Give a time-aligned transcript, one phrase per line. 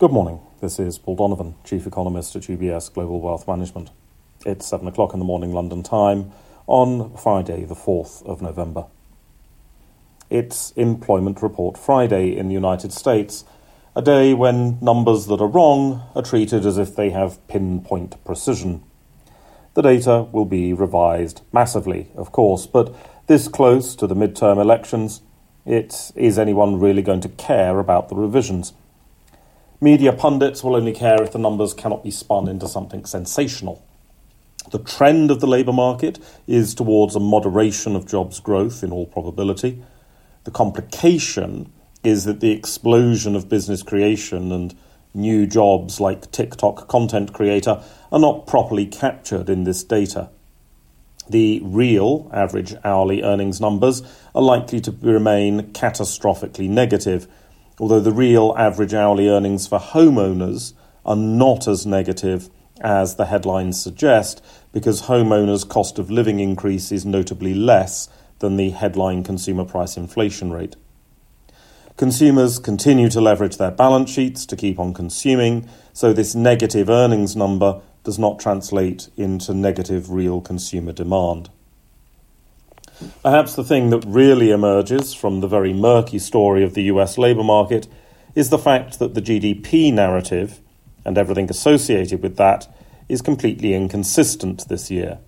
[0.00, 0.40] Good morning.
[0.62, 3.90] This is Paul Donovan, Chief Economist at UBS Global Wealth Management.
[4.46, 6.32] It's 7 o'clock in the morning London time
[6.66, 8.86] on Friday, the 4th of November.
[10.30, 13.44] It's Employment Report Friday in the United States,
[13.94, 18.82] a day when numbers that are wrong are treated as if they have pinpoint precision.
[19.74, 22.96] The data will be revised massively, of course, but
[23.26, 25.20] this close to the midterm elections,
[25.66, 28.72] it is anyone really going to care about the revisions?
[29.82, 33.82] Media pundits will only care if the numbers cannot be spun into something sensational.
[34.70, 39.06] The trend of the labour market is towards a moderation of jobs growth in all
[39.06, 39.82] probability.
[40.44, 41.72] The complication
[42.04, 44.76] is that the explosion of business creation and
[45.14, 50.28] new jobs like TikTok content creator are not properly captured in this data.
[51.30, 54.02] The real average hourly earnings numbers
[54.34, 57.26] are likely to remain catastrophically negative
[57.80, 62.50] although the real average hourly earnings for homeowners are not as negative
[62.82, 68.70] as the headlines suggest, because homeowners' cost of living increase is notably less than the
[68.70, 70.76] headline consumer price inflation rate.
[71.96, 77.34] Consumers continue to leverage their balance sheets to keep on consuming, so this negative earnings
[77.34, 81.48] number does not translate into negative real consumer demand.
[83.22, 87.42] Perhaps the thing that really emerges from the very murky story of the US labour
[87.42, 87.86] market
[88.34, 90.60] is the fact that the GDP narrative
[91.04, 92.68] and everything associated with that
[93.08, 95.18] is completely inconsistent this year.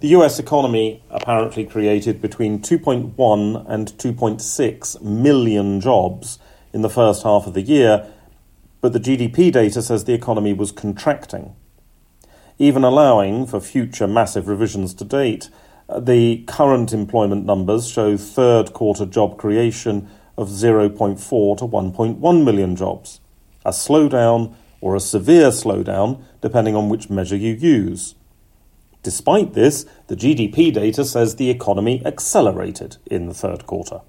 [0.00, 6.38] The US economy apparently created between 2.1 and 2.6 million jobs
[6.72, 8.06] in the first half of the year,
[8.80, 11.54] but the GDP data says the economy was contracting.
[12.58, 15.48] Even allowing for future massive revisions to date,
[16.00, 23.20] the current employment numbers show third quarter job creation of 0.4 to 1.1 million jobs,
[23.64, 28.14] a slowdown or a severe slowdown depending on which measure you use.
[29.02, 34.00] Despite this, the GDP data says the economy accelerated in the third quarter.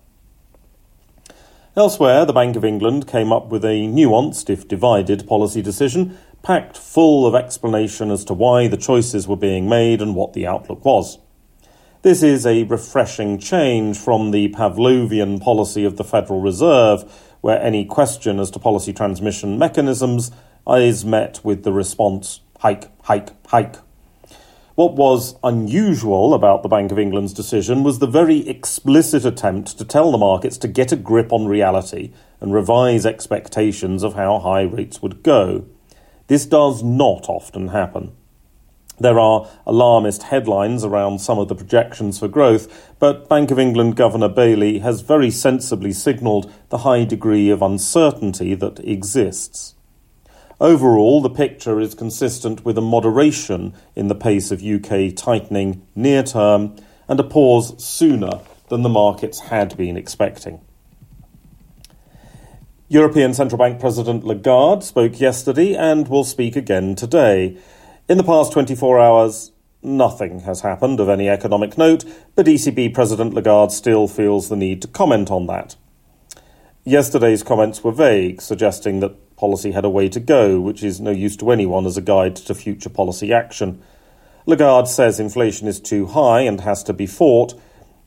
[1.76, 6.78] Elsewhere, the Bank of England came up with a nuanced, if divided, policy decision, packed
[6.78, 10.86] full of explanation as to why the choices were being made and what the outlook
[10.86, 11.18] was.
[12.04, 17.10] This is a refreshing change from the Pavlovian policy of the Federal Reserve,
[17.40, 20.30] where any question as to policy transmission mechanisms
[20.68, 23.78] is met with the response hike, hike, hike.
[24.76, 29.86] What was unusual about the Bank of England's decision was the very explicit attempt to
[29.86, 34.64] tell the markets to get a grip on reality and revise expectations of how high
[34.64, 35.64] rates would go.
[36.28, 38.12] This does not often happen.
[39.00, 43.96] There are alarmist headlines around some of the projections for growth, but Bank of England
[43.96, 49.74] Governor Bailey has very sensibly signalled the high degree of uncertainty that exists.
[50.62, 56.22] Overall, the picture is consistent with a moderation in the pace of UK tightening near
[56.24, 56.76] term
[57.08, 60.62] and a pause sooner than the markets had been expecting.
[62.88, 67.58] European Central Bank President Lagarde spoke yesterday and will speak again today.
[68.10, 72.04] In the past 24 hours, nothing has happened of any economic note,
[72.36, 75.78] but ECB President Lagarde still feels the need to comment on that.
[76.84, 81.12] Yesterday's comments were vague, suggesting that policy had a way to go, which is no
[81.12, 83.82] use to anyone as a guide to future policy action.
[84.46, 87.54] Lagarde says inflation is too high and has to be fought,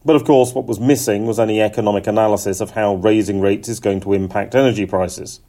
[0.04, 3.80] but of course, what was missing was any economic analysis of how raising rates is
[3.80, 5.40] going to impact energy prices.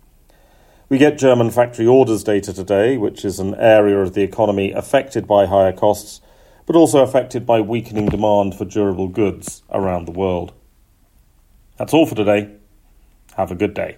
[0.90, 5.28] We get German factory orders data today, which is an area of the economy affected
[5.28, 6.22] by higher costs,
[6.66, 10.54] but also affected by weakening demand for durable goods around the world.
[11.78, 12.56] That's all for today.
[13.36, 13.98] Have a good day.